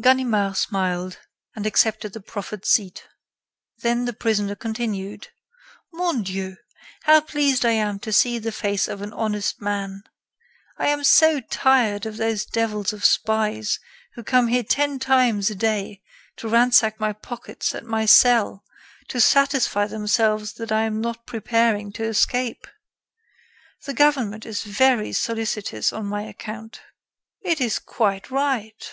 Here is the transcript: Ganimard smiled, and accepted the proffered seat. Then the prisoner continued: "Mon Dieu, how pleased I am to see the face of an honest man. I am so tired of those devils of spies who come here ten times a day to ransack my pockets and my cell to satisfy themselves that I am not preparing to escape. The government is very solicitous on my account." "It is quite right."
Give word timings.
Ganimard 0.00 0.56
smiled, 0.56 1.18
and 1.54 1.64
accepted 1.64 2.12
the 2.12 2.20
proffered 2.20 2.64
seat. 2.64 3.06
Then 3.82 4.04
the 4.04 4.12
prisoner 4.12 4.56
continued: 4.56 5.28
"Mon 5.92 6.24
Dieu, 6.24 6.56
how 7.04 7.20
pleased 7.20 7.64
I 7.64 7.72
am 7.72 8.00
to 8.00 8.12
see 8.12 8.40
the 8.40 8.50
face 8.50 8.88
of 8.88 9.00
an 9.00 9.12
honest 9.12 9.60
man. 9.60 10.02
I 10.76 10.88
am 10.88 11.04
so 11.04 11.38
tired 11.38 12.04
of 12.04 12.16
those 12.16 12.44
devils 12.44 12.92
of 12.92 13.04
spies 13.04 13.78
who 14.14 14.24
come 14.24 14.48
here 14.48 14.64
ten 14.64 14.98
times 14.98 15.50
a 15.50 15.54
day 15.54 16.02
to 16.38 16.48
ransack 16.48 16.98
my 16.98 17.12
pockets 17.12 17.72
and 17.72 17.86
my 17.86 18.04
cell 18.04 18.64
to 19.06 19.20
satisfy 19.20 19.86
themselves 19.86 20.54
that 20.54 20.72
I 20.72 20.80
am 20.82 21.00
not 21.00 21.26
preparing 21.26 21.92
to 21.92 22.02
escape. 22.04 22.66
The 23.84 23.94
government 23.94 24.46
is 24.46 24.64
very 24.64 25.12
solicitous 25.12 25.92
on 25.92 26.06
my 26.06 26.22
account." 26.22 26.80
"It 27.42 27.60
is 27.60 27.78
quite 27.78 28.32
right." 28.32 28.90